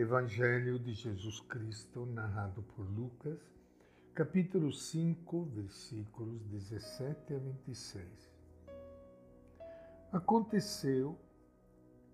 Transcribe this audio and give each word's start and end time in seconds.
Evangelho 0.00 0.78
de 0.78 0.94
Jesus 0.94 1.40
Cristo, 1.40 2.06
narrado 2.06 2.62
por 2.62 2.88
Lucas, 2.88 3.38
capítulo 4.14 4.72
5, 4.72 5.44
versículos 5.44 6.42
17 6.46 7.34
a 7.34 7.38
26. 7.38 8.06
Aconteceu 10.10 11.18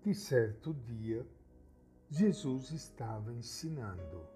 que 0.01 0.13
certo 0.13 0.73
dia 0.73 1.25
Jesus 2.09 2.71
estava 2.71 3.31
ensinando. 3.31 4.27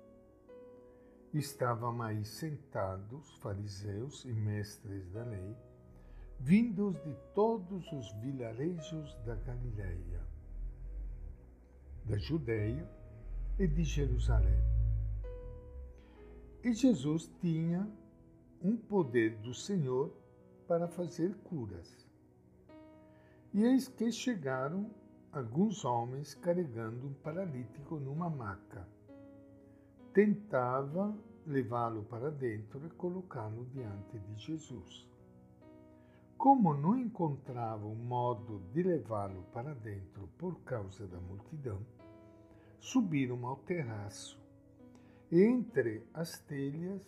Estavam 1.34 2.02
aí 2.02 2.24
sentados 2.24 3.36
fariseus 3.40 4.24
e 4.24 4.32
mestres 4.32 5.10
da 5.10 5.26
lei, 5.26 5.58
vindos 6.40 7.04
de 7.04 7.14
todos 7.36 7.92
os 7.92 8.14
vilarejos 8.22 9.14
da 9.26 9.36
Galileia, 9.36 10.26
da 12.06 12.18
Judéia 12.18 13.01
e 13.58 13.68
de 13.68 13.84
Jerusalém. 13.84 14.60
E 16.64 16.74
Jesus 16.74 17.32
tinha 17.40 17.88
um 18.62 18.78
poder 18.78 19.38
do 19.38 19.54
Senhor 19.54 20.14
para 20.68 20.88
fazer 20.88 21.36
curas. 21.44 22.08
E 23.54 23.64
eis 23.64 23.88
que 23.88 24.12
chegaram 24.12 24.90
alguns 25.32 25.84
homens 25.84 26.36
carregando 26.36 27.08
um 27.08 27.14
paralítico 27.14 27.96
numa 27.96 28.30
maca. 28.30 28.88
Tentava 30.14 31.18
levá-lo 31.46 32.04
para 32.04 32.30
dentro 32.30 32.86
e 32.86 32.90
colocá-lo 32.92 33.66
diante 33.74 34.20
de 34.20 34.36
Jesus. 34.38 35.08
Como 36.38 36.74
não 36.74 36.98
encontravam 36.98 37.96
modo 37.96 38.62
de 38.74 38.84
levá-lo 38.84 39.44
para 39.54 39.74
dentro 39.74 40.28
por 40.38 40.60
causa 40.62 41.08
da 41.08 41.20
multidão, 41.20 41.80
subiram 42.82 43.46
ao 43.46 43.56
terraço. 43.58 44.38
Entre 45.32 46.04
as 46.14 46.40
telhas, 46.40 47.02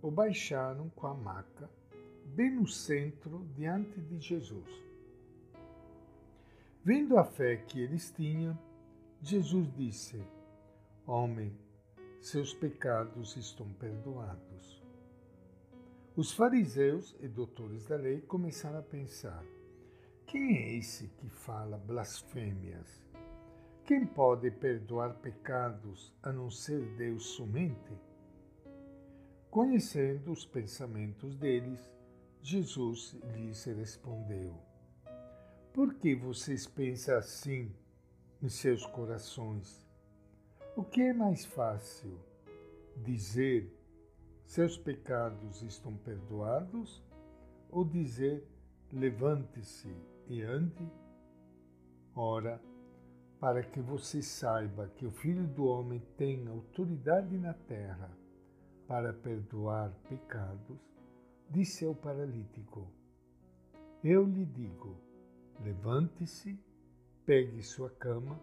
o 0.00 0.10
baixaram 0.10 0.90
com 0.90 1.08
a 1.08 1.14
maca, 1.14 1.68
bem 2.26 2.54
no 2.54 2.68
centro, 2.68 3.44
diante 3.56 4.00
de 4.00 4.20
Jesus. 4.20 4.70
Vendo 6.84 7.18
a 7.18 7.24
fé 7.24 7.56
que 7.56 7.80
eles 7.80 8.12
tinham, 8.12 8.56
Jesus 9.20 9.74
disse: 9.74 10.22
Homem, 11.06 11.56
seus 12.20 12.52
pecados 12.52 13.36
estão 13.36 13.66
perdoados. 13.72 14.82
Os 16.14 16.32
fariseus 16.32 17.16
e 17.20 17.26
doutores 17.26 17.86
da 17.86 17.96
lei 17.96 18.20
começaram 18.20 18.78
a 18.78 18.82
pensar: 18.82 19.42
quem 20.26 20.58
é 20.58 20.76
esse 20.76 21.08
que 21.08 21.28
fala 21.28 21.78
blasfêmias? 21.78 23.03
Quem 23.86 24.06
pode 24.06 24.50
perdoar 24.50 25.12
pecados 25.16 26.10
a 26.22 26.32
não 26.32 26.50
ser 26.50 26.80
Deus 26.96 27.26
somente? 27.26 27.92
Conhecendo 29.50 30.32
os 30.32 30.46
pensamentos 30.46 31.36
deles, 31.36 31.92
Jesus 32.40 33.14
lhes 33.34 33.62
respondeu: 33.64 34.54
Por 35.74 35.92
que 35.96 36.14
vocês 36.14 36.66
pensam 36.66 37.18
assim 37.18 37.70
em 38.42 38.48
seus 38.48 38.86
corações? 38.86 39.86
O 40.74 40.82
que 40.82 41.02
é 41.02 41.12
mais 41.12 41.44
fácil? 41.44 42.18
Dizer 42.96 43.70
seus 44.46 44.78
pecados 44.78 45.60
estão 45.60 45.94
perdoados 45.94 47.04
ou 47.68 47.84
dizer 47.84 48.48
levante-se 48.90 49.94
e 50.26 50.40
ande? 50.40 50.90
Ora, 52.14 52.62
para 53.44 53.62
que 53.62 53.78
você 53.78 54.22
saiba 54.22 54.90
que 54.96 55.04
o 55.04 55.10
Filho 55.10 55.46
do 55.46 55.66
Homem 55.66 56.00
tem 56.16 56.48
autoridade 56.48 57.36
na 57.36 57.52
terra 57.52 58.10
para 58.88 59.12
perdoar 59.12 59.90
pecados, 60.08 60.78
disse 61.50 61.84
ao 61.84 61.94
paralítico: 61.94 62.90
Eu 64.02 64.24
lhe 64.24 64.46
digo, 64.46 64.96
levante-se, 65.62 66.58
pegue 67.26 67.62
sua 67.62 67.90
cama 67.90 68.40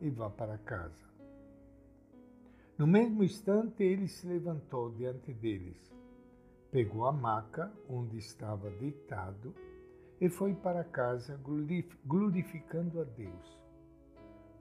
e 0.00 0.10
vá 0.10 0.28
para 0.28 0.58
casa. 0.58 1.08
No 2.76 2.88
mesmo 2.88 3.22
instante, 3.22 3.84
ele 3.84 4.08
se 4.08 4.26
levantou 4.26 4.90
diante 4.90 5.32
deles, 5.32 5.94
pegou 6.72 7.06
a 7.06 7.12
maca 7.12 7.72
onde 7.88 8.18
estava 8.18 8.68
deitado 8.68 9.54
e 10.20 10.28
foi 10.28 10.56
para 10.56 10.82
casa 10.82 11.40
glorificando 12.04 13.00
a 13.00 13.04
Deus. 13.04 13.59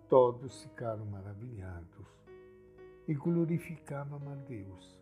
Todos 0.09 0.63
ficaram 0.63 1.05
maravilhados 1.05 2.07
e 3.07 3.13
glorificavam 3.13 4.19
a 4.31 4.35
Deus. 4.35 4.97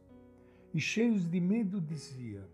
E 0.73 0.81
cheios 0.81 1.31
de 1.31 1.39
medo 1.39 1.79
dizia: 1.79 2.45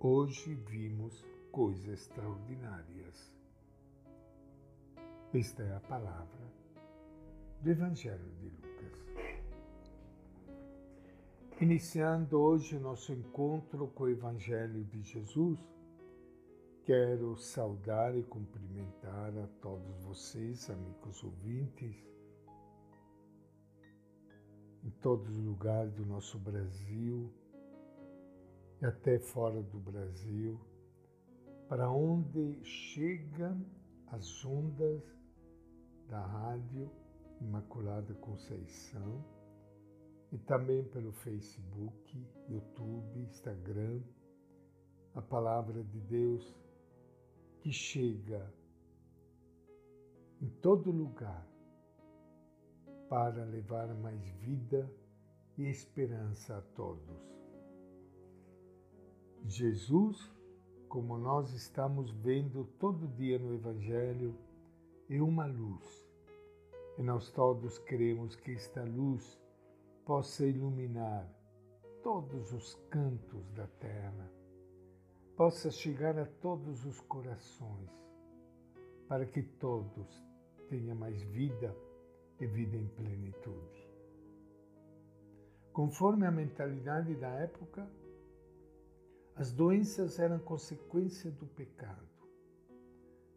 Hoje 0.00 0.54
vimos 0.54 1.24
coisas 1.52 1.86
extraordinárias. 1.86 3.32
Esta 5.32 5.62
é 5.62 5.76
a 5.76 5.80
palavra 5.80 6.52
do 7.60 7.70
Evangelho 7.70 8.28
de 8.40 8.48
Lucas. 8.48 9.06
Iniciando 11.60 12.40
hoje 12.40 12.76
o 12.76 12.80
nosso 12.80 13.12
encontro 13.12 13.86
com 13.94 14.02
o 14.02 14.08
Evangelho 14.08 14.82
de 14.82 15.00
Jesus, 15.02 15.60
Quero 16.84 17.36
saudar 17.36 18.18
e 18.18 18.24
cumprimentar 18.24 19.32
a 19.38 19.46
todos 19.60 20.02
vocês, 20.02 20.68
amigos 20.68 21.22
ouvintes, 21.22 21.94
em 24.82 24.90
todos 25.00 25.30
os 25.30 25.44
lugares 25.44 25.92
do 25.92 26.04
nosso 26.04 26.40
Brasil 26.40 27.32
e 28.80 28.84
até 28.84 29.16
fora 29.20 29.62
do 29.62 29.78
Brasil, 29.78 30.60
para 31.68 31.88
onde 31.88 32.58
chegam 32.64 33.64
as 34.08 34.44
ondas 34.44 35.04
da 36.08 36.20
Rádio 36.20 36.90
Imaculada 37.40 38.12
Conceição 38.14 39.24
e 40.32 40.38
também 40.38 40.82
pelo 40.82 41.12
Facebook, 41.12 42.26
YouTube, 42.48 43.20
Instagram, 43.20 44.02
a 45.14 45.22
Palavra 45.22 45.84
de 45.84 46.00
Deus 46.00 46.61
que 47.62 47.70
chega 47.70 48.52
em 50.40 50.48
todo 50.60 50.90
lugar 50.90 51.46
para 53.08 53.44
levar 53.44 53.94
mais 53.94 54.20
vida 54.40 54.92
e 55.56 55.68
esperança 55.68 56.58
a 56.58 56.62
todos. 56.74 57.22
Jesus, 59.44 60.28
como 60.88 61.16
nós 61.16 61.52
estamos 61.52 62.10
vendo 62.10 62.64
todo 62.80 63.06
dia 63.14 63.38
no 63.38 63.54
Evangelho, 63.54 64.36
é 65.08 65.22
uma 65.22 65.46
luz. 65.46 66.04
E 66.98 67.02
nós 67.02 67.30
todos 67.30 67.78
queremos 67.78 68.34
que 68.34 68.50
esta 68.50 68.82
luz 68.82 69.40
possa 70.04 70.44
iluminar 70.44 71.32
todos 72.02 72.52
os 72.52 72.74
cantos 72.90 73.48
da 73.52 73.68
terra 73.68 74.41
possa 75.36 75.70
chegar 75.70 76.18
a 76.18 76.26
todos 76.26 76.84
os 76.84 77.00
corações, 77.00 77.90
para 79.08 79.24
que 79.24 79.42
todos 79.42 80.22
tenham 80.68 80.94
mais 80.94 81.22
vida 81.22 81.74
e 82.38 82.46
vida 82.46 82.76
em 82.76 82.86
plenitude. 82.88 83.90
Conforme 85.72 86.26
a 86.26 86.30
mentalidade 86.30 87.14
da 87.14 87.28
época, 87.28 87.88
as 89.34 89.50
doenças 89.52 90.18
eram 90.18 90.38
consequência 90.38 91.30
do 91.30 91.46
pecado. 91.46 92.12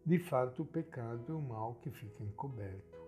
De 0.05 0.19
fato, 0.19 0.63
o 0.63 0.65
pecado 0.65 1.31
é 1.31 1.35
um 1.35 1.41
mal 1.41 1.75
que 1.75 1.89
fica 1.89 2.23
encoberto, 2.23 2.99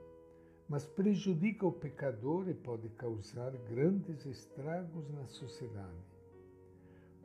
mas 0.67 0.85
prejudica 0.85 1.67
o 1.67 1.71
pecador 1.71 2.49
e 2.49 2.53
pode 2.53 2.89
causar 2.89 3.51
grandes 3.51 4.25
estragos 4.25 5.09
na 5.09 5.27
sociedade 5.27 6.16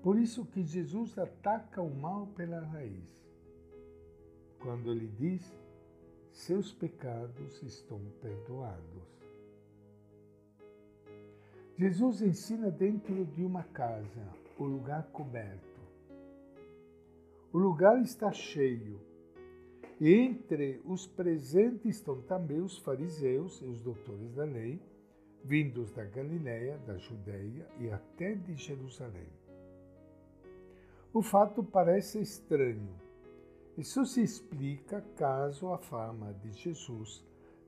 por 0.02 0.19
isso 0.19 0.44
que 0.46 0.62
Jesus 0.64 1.16
ataca 1.16 1.81
o 1.81 1.94
mal 1.94 2.26
pela 2.37 2.60
raiz. 2.60 3.04
Quando 4.60 4.90
ele 4.90 5.06
diz: 5.06 5.52
seus 6.32 6.72
pecados 6.72 7.62
estão 7.62 8.00
perdoados. 8.20 9.12
Jesus 11.76 12.22
ensina 12.22 12.70
dentro 12.70 13.25
de 13.26 13.44
uma 13.44 13.62
casa, 13.64 14.28
o 14.58 14.64
lugar 14.64 15.04
coberto. 15.12 15.81
O 17.52 17.58
lugar 17.58 18.00
está 18.00 18.32
cheio. 18.32 19.00
E 20.00 20.12
entre 20.12 20.81
os 20.84 21.06
presentes 21.06 21.96
estão 21.96 22.20
também 22.22 22.60
os 22.60 22.78
fariseus 22.78 23.60
e 23.60 23.66
os 23.66 23.81
doutores 23.81 24.34
da 24.34 24.44
lei, 24.44 24.81
vindos 25.44 25.93
da 25.93 26.05
Galiléia, 26.05 26.78
da 26.78 26.96
Judéia 26.96 27.69
e 27.78 27.90
até 27.90 28.34
de 28.34 28.55
Jerusalém. 28.55 29.41
O 31.14 31.20
fato 31.20 31.62
parece 31.62 32.18
estranho. 32.22 32.88
Isso 33.76 34.06
se 34.06 34.22
explica 34.22 35.02
caso 35.14 35.70
a 35.70 35.76
fama 35.76 36.32
de 36.32 36.50
Jesus 36.52 37.22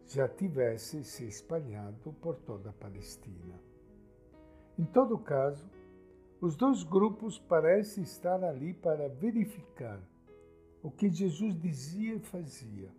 já 0.06 0.26
tivesse 0.26 1.05
se 1.05 1.26
espalhado 1.26 2.14
por 2.23 2.37
toda 2.37 2.70
a 2.70 2.73
Palestina. 2.73 3.61
Em 4.79 4.85
todo 4.87 5.19
caso, 5.19 5.69
os 6.41 6.56
dois 6.56 6.82
grupos 6.82 7.38
parecem 7.38 8.02
estar 8.02 8.43
ali 8.43 8.73
para 8.73 9.11
verificar 9.11 10.00
o 10.82 10.91
que 10.91 11.11
Jesus 11.11 11.55
dizia 11.61 12.14
e 12.14 12.20
fazia, 12.20 12.91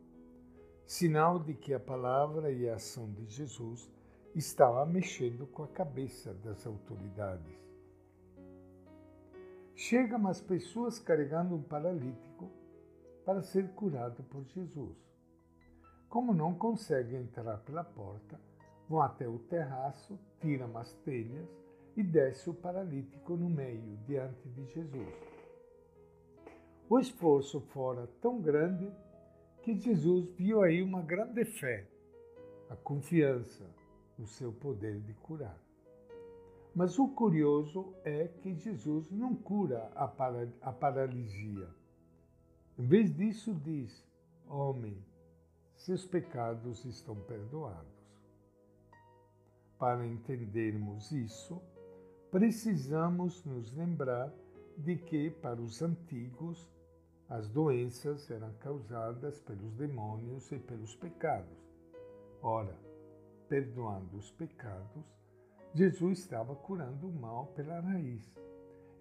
sinal 0.85 1.39
de 1.39 1.55
que 1.55 1.73
a 1.73 1.79
palavra 1.79 2.51
e 2.51 2.69
a 2.69 2.75
ação 2.75 3.11
de 3.11 3.25
Jesus 3.25 3.91
estava 4.35 4.85
mexendo 4.85 5.47
com 5.47 5.63
a 5.63 5.67
cabeça 5.67 6.35
das 6.35 6.67
autoridades. 6.67 7.64
Chegam 9.75 10.17
umas 10.19 10.39
pessoas 10.39 10.99
carregando 10.99 11.53
um 11.53 11.61
paralítico 11.61 12.49
para 13.25 13.41
ser 13.41 13.67
curado 13.73 14.23
por 14.23 14.45
Jesus. 14.45 14.97
Como 16.07 16.33
não 16.33 16.55
conseguem 16.55 17.19
entrar 17.19 17.57
pela 17.57 17.83
porta, 17.83 18.39
vão 18.87 19.01
até 19.01 19.27
o 19.27 19.37
terraço, 19.37 20.17
tiram 20.39 20.77
as 20.77 20.93
telhas 21.03 21.45
e 21.97 22.01
desce 22.01 22.49
o 22.49 22.53
paralítico 22.53 23.35
no 23.35 23.49
meio, 23.49 23.97
diante 24.07 24.47
de 24.47 24.65
Jesus. 24.67 25.13
O 26.89 26.97
esforço 26.97 27.59
fora 27.59 28.07
tão 28.21 28.41
grande 28.41 28.89
que 29.61 29.77
Jesus 29.77 30.29
viu 30.37 30.61
aí 30.61 30.81
uma 30.81 31.01
grande 31.01 31.43
fé, 31.43 31.85
a 32.69 32.77
confiança 32.77 33.65
no 34.17 34.25
seu 34.25 34.53
poder 34.53 35.01
de 35.01 35.13
curar. 35.15 35.64
Mas 36.75 36.99
o 36.99 37.07
curioso 37.07 37.95
é 38.03 38.27
que 38.27 38.53
Jesus 38.53 39.09
não 39.09 39.33
cura 39.33 39.89
a, 39.95 40.05
para, 40.09 40.51
a 40.61 40.73
paralisia. 40.73 41.69
Em 42.77 42.85
vez 42.85 43.15
disso, 43.15 43.53
diz: 43.63 44.05
Homem, 44.49 45.01
seus 45.73 46.05
pecados 46.05 46.83
estão 46.83 47.15
perdoados. 47.15 47.95
Para 49.79 50.05
entendermos 50.05 51.13
isso, 51.13 51.61
precisamos 52.29 53.45
nos 53.45 53.71
lembrar 53.71 54.33
de 54.77 54.97
que, 54.97 55.29
para 55.29 55.61
os 55.61 55.81
antigos, 55.81 56.69
as 57.29 57.47
doenças 57.47 58.29
eram 58.29 58.51
causadas 58.55 59.39
pelos 59.39 59.73
demônios 59.75 60.51
e 60.51 60.59
pelos 60.59 60.93
pecados. 60.93 61.57
Ora, 62.41 62.77
perdoando 63.47 64.17
os 64.17 64.29
pecados, 64.31 65.05
Jesus 65.75 66.19
estava 66.19 66.55
curando 66.55 67.09
o 67.09 67.11
mal 67.11 67.47
pela 67.47 67.81
raiz, 67.81 68.33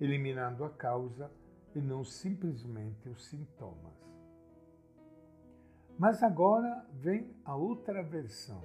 eliminando 0.00 0.64
a 0.64 0.70
causa 0.70 1.30
e 1.72 1.80
não 1.80 2.02
simplesmente 2.02 3.08
os 3.08 3.26
sintomas. 3.26 3.94
Mas 5.96 6.20
agora 6.20 6.84
vem 6.94 7.32
a 7.44 7.54
outra 7.54 8.02
versão. 8.02 8.60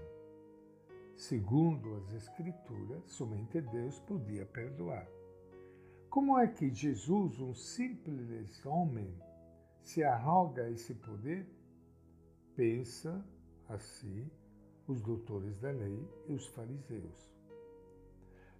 Segundo 1.15 1.97
as 1.97 2.11
Escrituras, 2.13 3.11
somente 3.11 3.61
Deus 3.61 3.99
podia 3.99 4.43
perdoar. 4.43 5.07
Como 6.09 6.39
é 6.39 6.47
que 6.47 6.73
Jesus, 6.73 7.39
um 7.39 7.53
simples 7.53 8.65
homem, 8.65 9.13
se 9.83 10.03
arroga 10.03 10.67
esse 10.71 10.95
poder? 10.95 11.47
Pensa 12.55 13.23
assim 13.67 14.27
os 14.87 14.99
doutores 14.99 15.59
da 15.59 15.69
lei 15.69 16.09
e 16.27 16.33
os 16.33 16.47
fariseus. 16.47 17.38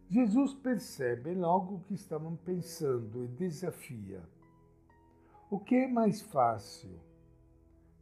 Jesus 0.10 0.56
percebe 0.56 1.36
logo 1.36 1.76
o 1.76 1.80
que 1.82 1.94
estavam 1.94 2.36
pensando 2.36 3.24
e 3.24 3.28
desafia. 3.28 4.24
O 5.52 5.60
que 5.60 5.76
é 5.76 5.88
mais 5.88 6.20
fácil? 6.20 7.00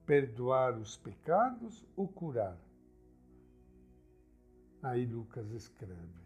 Perdoar 0.06 0.78
os 0.78 0.96
pecados 0.96 1.86
ou 1.98 2.08
curar? 2.08 2.58
Aí 4.82 5.06
Lucas 5.06 5.52
escreve: 5.52 6.22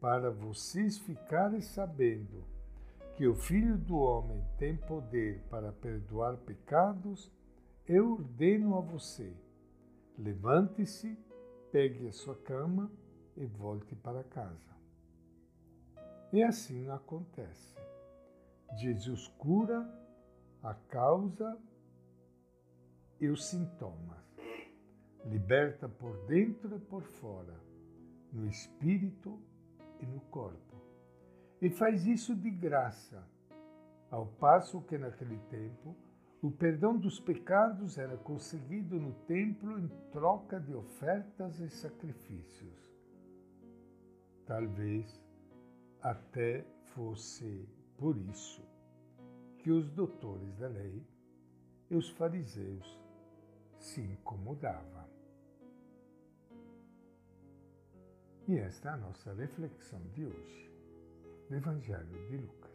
Para 0.00 0.30
vocês 0.30 0.96
ficarem 0.96 1.60
sabendo 1.60 2.44
que 3.16 3.26
o 3.26 3.34
Filho 3.34 3.76
do 3.76 3.96
Homem 3.96 4.44
tem 4.58 4.76
poder 4.76 5.42
para 5.50 5.72
perdoar 5.72 6.36
pecados, 6.36 7.32
eu 7.84 8.12
ordeno 8.12 8.76
a 8.76 8.80
você: 8.80 9.34
levante-se, 10.16 11.18
pegue 11.72 12.06
a 12.06 12.12
sua 12.12 12.36
cama 12.36 12.88
e 13.36 13.46
volte 13.46 13.94
para 13.94 14.24
casa. 14.24 14.76
E 16.32 16.42
assim 16.42 16.88
acontece. 16.90 17.76
Jesus 18.76 19.28
cura 19.38 19.88
a 20.62 20.74
causa 20.74 21.56
e 23.20 23.28
os 23.28 23.46
sintomas, 23.46 24.24
liberta 25.24 25.88
por 25.88 26.16
dentro 26.26 26.76
e 26.76 26.80
por 26.80 27.02
fora, 27.02 27.54
no 28.32 28.46
espírito 28.46 29.40
e 30.00 30.06
no 30.06 30.20
corpo. 30.22 30.76
E 31.60 31.70
faz 31.70 32.06
isso 32.06 32.34
de 32.34 32.50
graça, 32.50 33.24
ao 34.10 34.26
passo 34.26 34.82
que 34.82 34.98
naquele 34.98 35.38
tempo 35.48 35.96
o 36.42 36.50
perdão 36.50 36.96
dos 36.96 37.18
pecados 37.18 37.96
era 37.96 38.16
conseguido 38.16 39.00
no 39.00 39.12
templo 39.26 39.78
em 39.78 39.88
troca 40.12 40.60
de 40.60 40.74
ofertas 40.74 41.58
e 41.60 41.68
sacrifícios. 41.70 42.85
Talvez 44.46 45.20
até 46.00 46.64
fosse 46.94 47.68
por 47.98 48.16
isso 48.16 48.62
que 49.58 49.70
os 49.70 49.90
doutores 49.90 50.56
da 50.56 50.68
lei 50.68 51.04
e 51.90 51.96
os 51.96 52.08
fariseus 52.10 53.00
se 53.78 54.00
incomodavam. 54.00 55.04
E 58.48 58.56
esta 58.58 58.90
é 58.90 58.92
a 58.92 58.96
nossa 58.96 59.32
reflexão 59.34 60.00
de 60.12 60.24
hoje, 60.26 60.70
do 61.48 61.56
Evangelho 61.56 62.28
de 62.28 62.36
Lucas. 62.36 62.65